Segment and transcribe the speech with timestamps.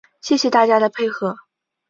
[0.19, 1.37] 谢谢大家的配合